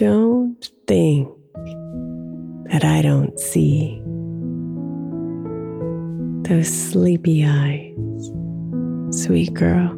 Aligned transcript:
Don't 0.00 0.70
think 0.86 1.28
that 2.70 2.84
I 2.84 3.02
don't 3.02 3.38
see 3.38 4.00
those 6.48 6.68
sleepy 6.68 7.44
eyes, 7.44 8.32
sweet 9.10 9.52
girl. 9.52 9.90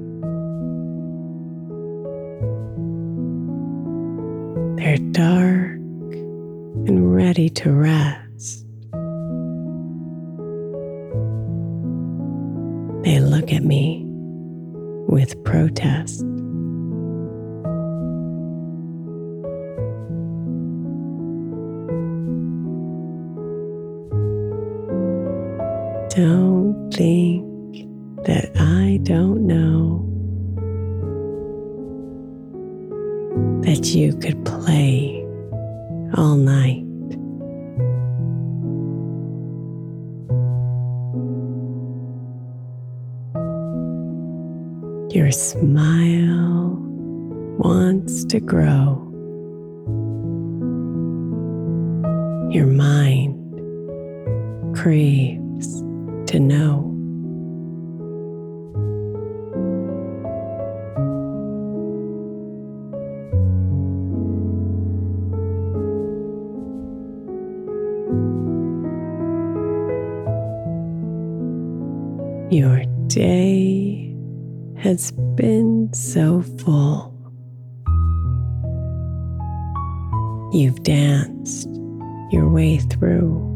They're 4.74 4.98
dark 5.12 5.78
and 6.88 7.14
ready 7.14 7.48
to 7.50 7.70
rest. 7.70 8.66
They 13.04 13.20
look 13.20 13.52
at 13.52 13.62
me 13.62 14.02
with 15.06 15.40
protest. 15.44 16.24
Don't 26.14 26.90
think 26.92 27.46
that 28.26 28.50
I 28.56 28.98
don't 29.02 29.46
know 29.46 30.04
that 33.62 33.94
you 33.94 34.14
could 34.18 34.44
play 34.44 35.24
all 36.14 36.36
night. 36.36 36.84
Your 45.16 45.30
smile 45.30 46.76
wants 47.56 48.26
to 48.26 48.38
grow. 48.38 48.98
Your 52.50 52.66
mind 52.66 53.38
craves 54.76 55.41
to 56.32 56.40
know. 56.40 56.88
Your 72.50 72.82
day 73.08 74.16
has 74.78 75.12
been 75.36 75.92
so 75.92 76.40
full. 76.60 77.12
You've 80.54 80.82
danced 80.82 81.68
your 82.30 82.48
way 82.48 82.78
through. 82.78 83.51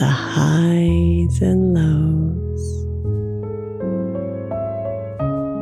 the 0.00 0.06
highs 0.06 1.42
and 1.42 1.74
lows. 1.74 2.64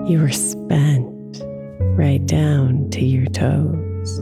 You 0.08 0.25
are 0.25 0.31
spent 0.31 1.43
right 1.99 2.25
down 2.25 2.88
to 2.90 3.05
your 3.05 3.26
toes. 3.26 4.20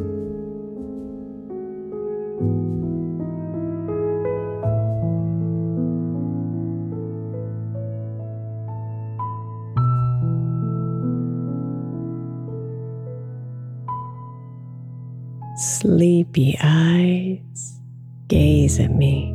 Sleepy 15.58 16.56
eyes 16.62 17.80
gaze 18.28 18.80
at 18.80 18.92
me. 18.92 19.25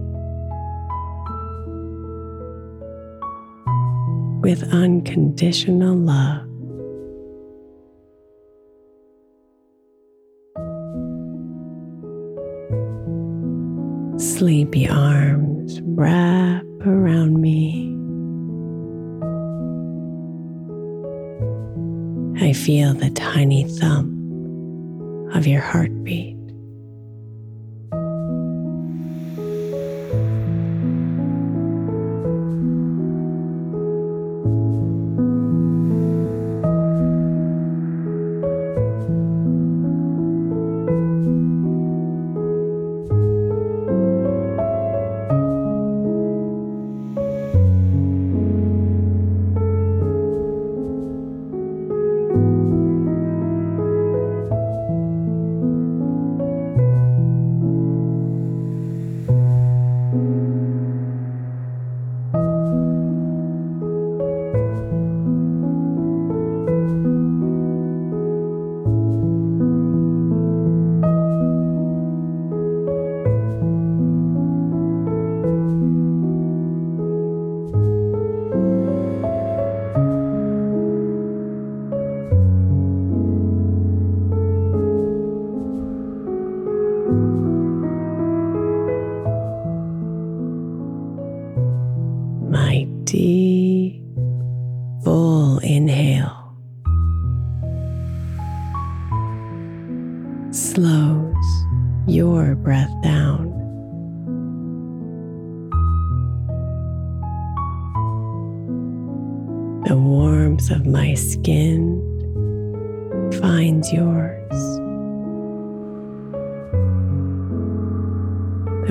With 4.51 4.73
unconditional 4.73 5.95
love. 5.95 6.41
Sleepy 14.19 14.89
arms 14.89 15.79
wrap 15.83 16.65
around 16.85 17.41
me. 17.41 17.95
I 22.45 22.51
feel 22.51 22.93
the 22.93 23.09
tiny 23.11 23.63
thump 23.63 24.11
of 25.33 25.47
your 25.47 25.61
heartbeat. 25.61 26.40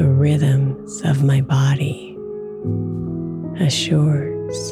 The 0.00 0.08
rhythms 0.08 1.02
of 1.02 1.22
my 1.22 1.42
body 1.42 2.16
assures. 3.60 4.70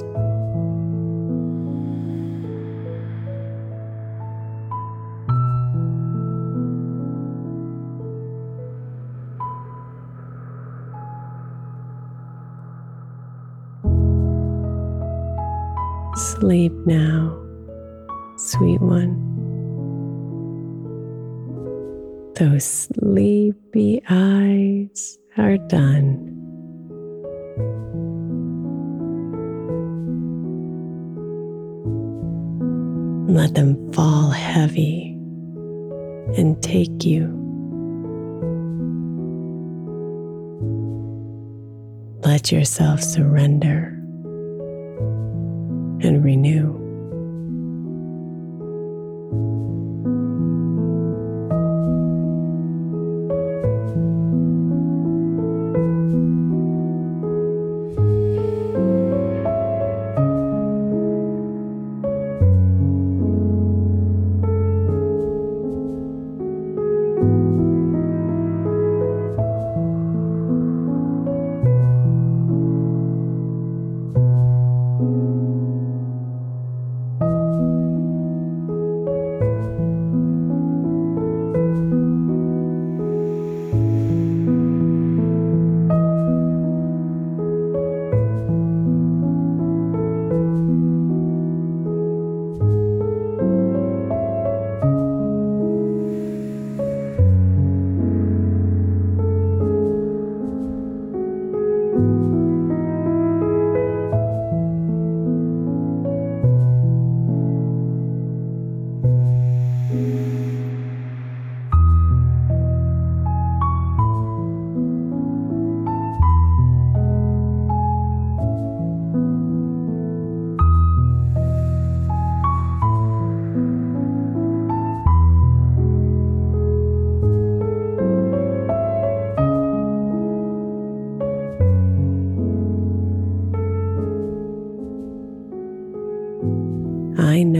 Sleep 16.16 16.72
now, 16.86 17.38
sweet 18.38 18.80
one. 18.80 19.12
Those 22.36 22.64
sleepy 22.64 24.00
eyes 24.08 24.37
Let 42.28 42.52
yourself 42.52 43.02
surrender 43.02 43.86
and 46.06 46.22
renew. 46.22 46.77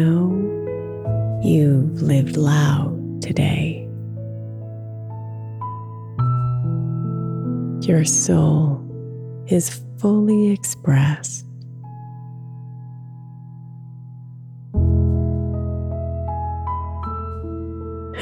Know 0.09 1.41
you've 1.43 2.00
lived 2.03 2.37
loud 2.37 3.23
today. 3.23 3.85
Your 7.87 8.05
soul 8.05 8.85
is 9.49 9.81
fully 9.99 10.50
expressed. 10.50 11.45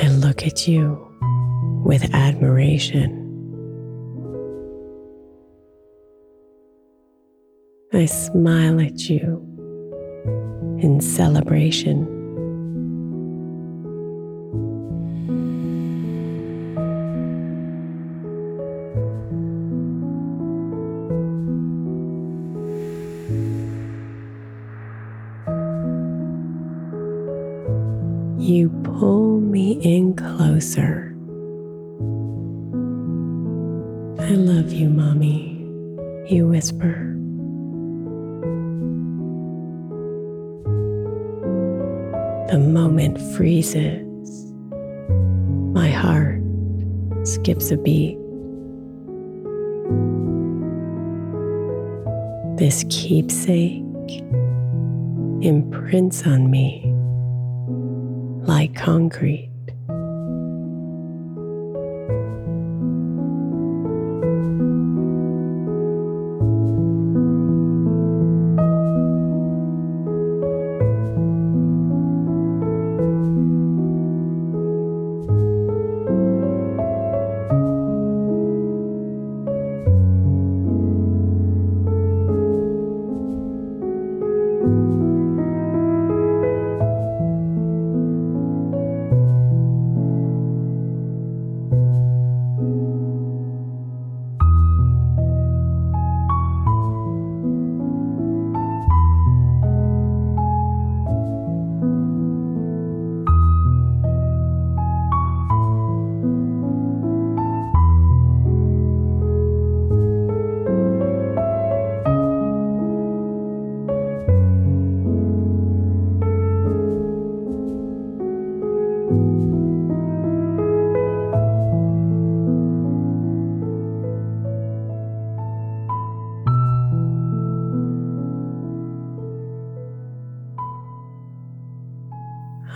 And 0.03 0.21
look 0.21 0.47
at 0.47 0.69
you 0.69 1.03
with 1.85 2.15
admiration. 2.15 3.23
I 7.93 8.05
smile 8.05 8.81
at 8.81 9.09
you 9.09 9.47
in 10.81 11.01
celebration. 11.01 12.13
You 28.39 28.71
pull 28.85 29.41
me 29.41 29.73
in 29.83 30.15
closer. 30.15 31.13
I 34.23 34.31
love 34.35 34.73
you, 34.73 34.89
Mommy, 34.89 35.67
you 36.29 36.47
whisper. 36.47 37.16
The 42.49 42.59
moment 42.61 43.21
freezes. 43.35 44.53
My 45.75 45.91
heart 45.91 46.41
skips 47.25 47.73
a 47.73 47.77
beat. 47.77 48.17
This 52.57 52.85
keepsake 52.89 53.83
imprints 55.43 56.25
on 56.25 56.49
me 56.49 56.85
like 58.47 58.77
concrete. 58.77 59.51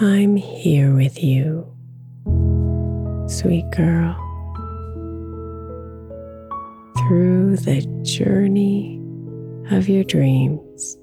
I'm 0.02 0.35
here 0.35 0.95
with 0.95 1.23
you, 1.23 1.66
sweet 3.28 3.69
girl, 3.71 4.16
through 6.97 7.59
the 7.59 7.83
journey 8.00 8.99
of 9.71 9.90
your 9.90 10.04
dreams. 10.04 10.97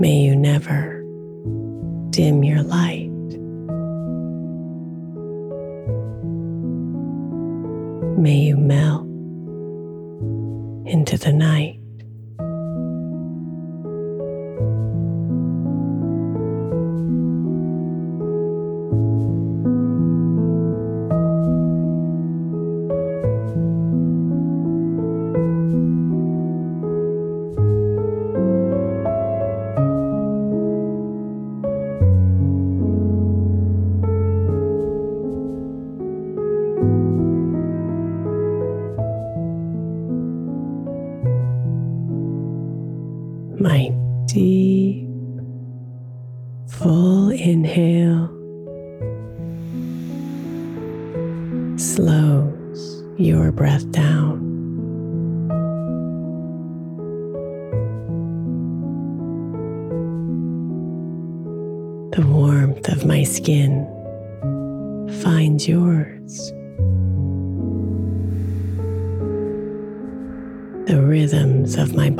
May 0.00 0.20
you 0.20 0.36
never 0.36 0.97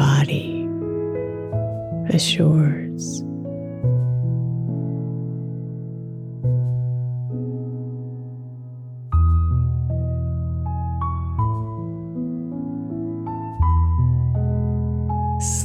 body 0.08 0.66
assures. 2.16 3.04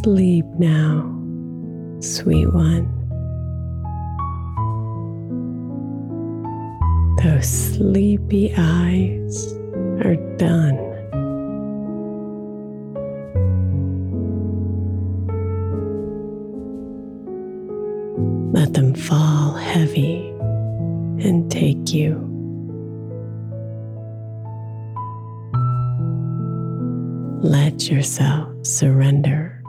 Sleep 0.01 0.45
now, 0.59 0.93
sweet 2.01 2.47
one. 2.47 2.85
Those 7.23 7.47
sleepy 7.47 8.53
eyes 8.57 9.53
are 10.03 10.17
done. 10.37 10.92
Take 21.63 21.93
you. 21.93 22.11
Let 27.41 27.89
yourself 27.89 28.65
surrender 28.65 29.63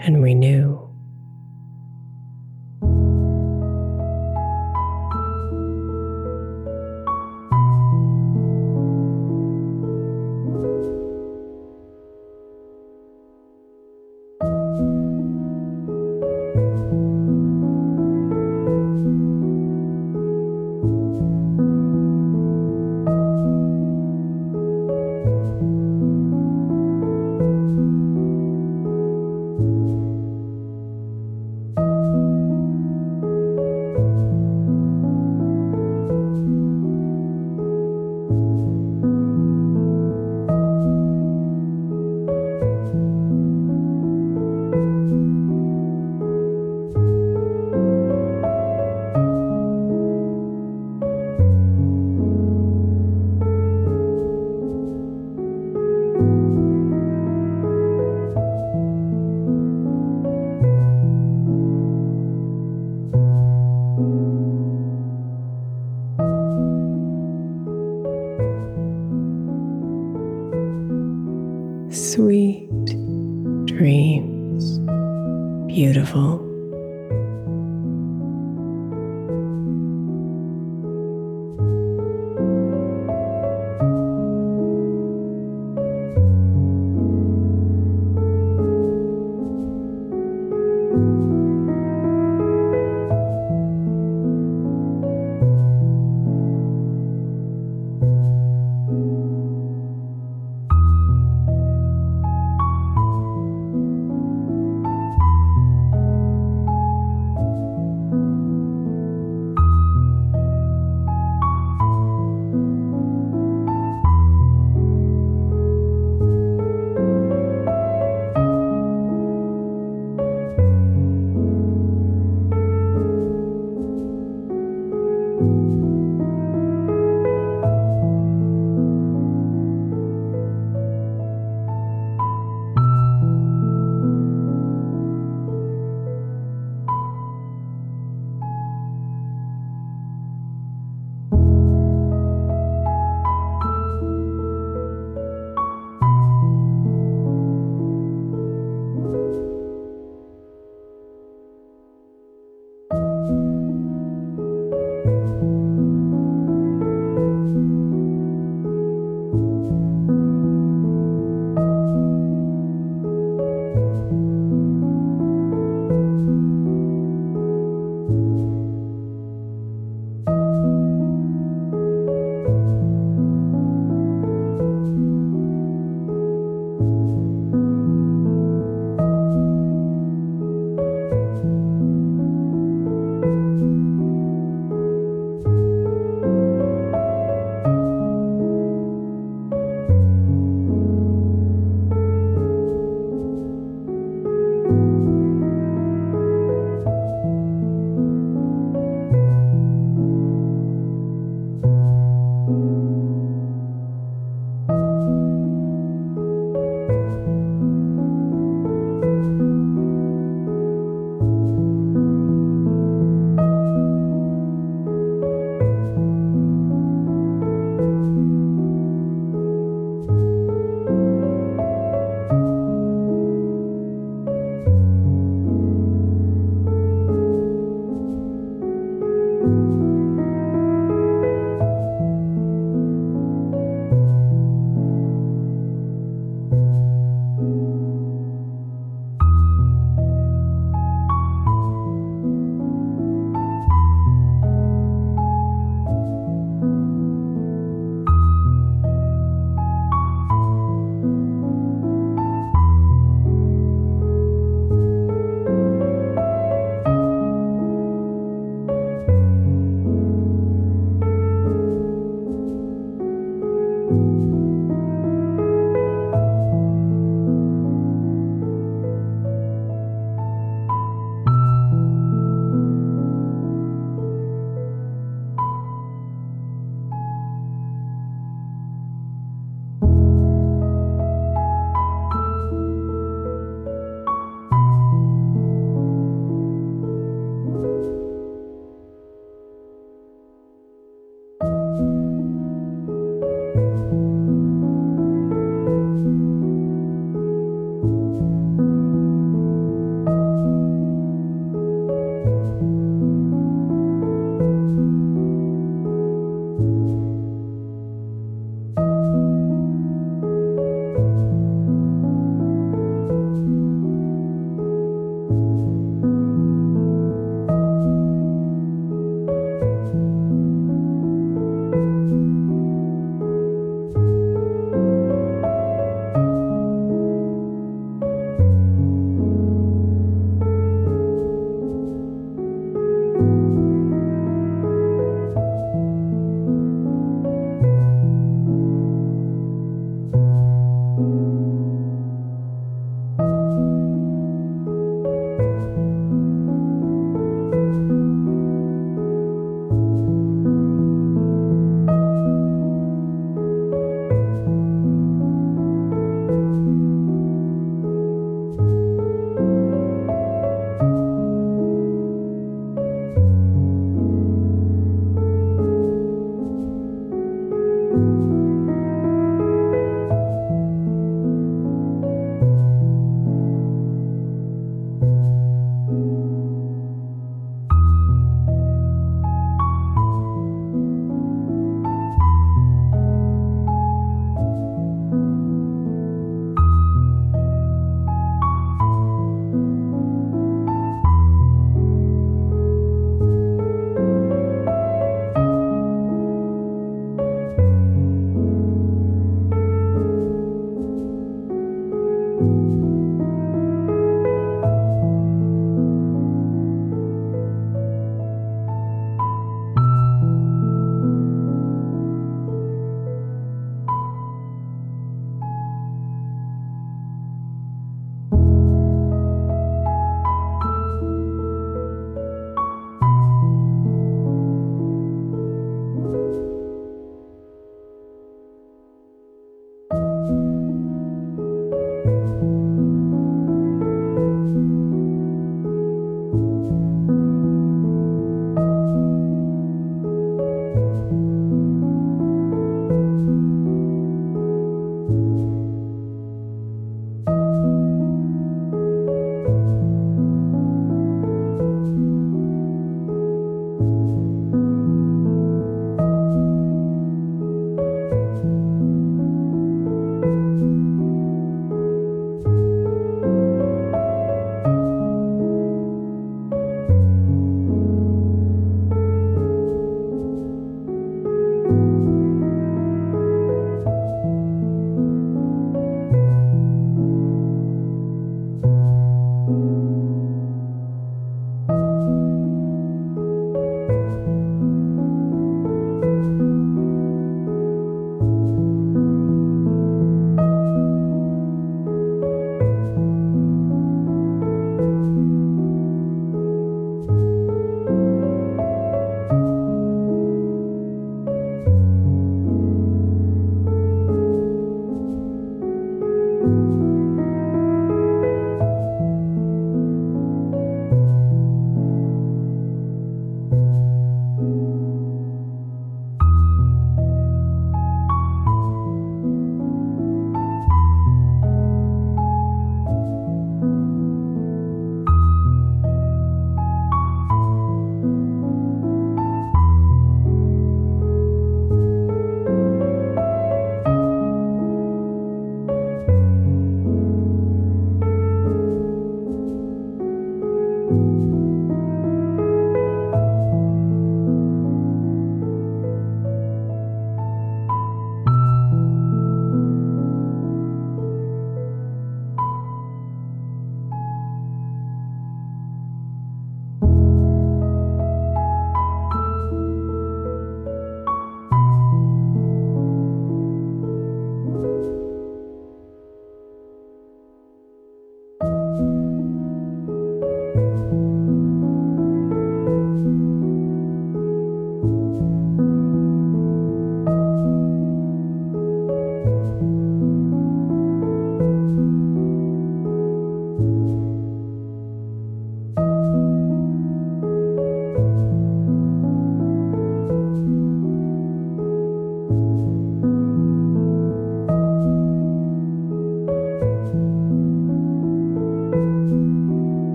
and 0.00 0.22
renew. 0.22 0.75